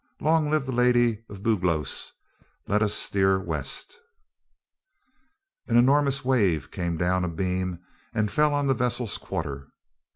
[0.19, 2.11] Long live our Lady of Buglose!
[2.67, 3.99] Let us steer west."
[5.67, 7.77] An enormous wave came down abeam,
[8.11, 9.67] and fell on the vessel's quarter.